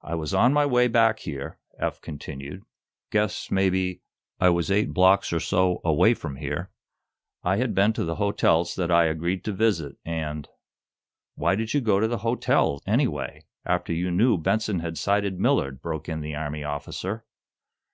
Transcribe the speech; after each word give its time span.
"I 0.00 0.14
was 0.14 0.32
on 0.32 0.54
my 0.54 0.64
way 0.64 0.88
back 0.88 1.18
here," 1.18 1.58
Eph 1.78 2.00
continued. 2.00 2.62
"Guess, 3.10 3.50
maybe, 3.50 4.00
I 4.40 4.48
was 4.48 4.70
eight 4.70 4.94
blocks 4.94 5.30
or 5.30 5.40
so 5.40 5.82
away 5.84 6.14
from 6.14 6.36
here. 6.36 6.70
I 7.44 7.58
had 7.58 7.74
been 7.74 7.92
to 7.92 8.04
the 8.04 8.14
hotels 8.14 8.74
that 8.76 8.90
I 8.90 9.04
agreed 9.04 9.44
to 9.44 9.52
visit, 9.52 9.98
and" 10.06 10.48
"Why 11.34 11.54
did 11.54 11.74
you 11.74 11.82
go 11.82 12.00
to 12.00 12.08
the 12.08 12.16
hotel, 12.24 12.80
anyway, 12.86 13.44
after 13.66 13.92
you 13.92 14.10
knew 14.10 14.38
Benson 14.38 14.78
had 14.78 14.96
sighted 14.96 15.38
Millard?" 15.38 15.82
broke 15.82 16.08
in 16.08 16.22
the 16.22 16.34
Army 16.34 16.64
officer. 16.64 17.26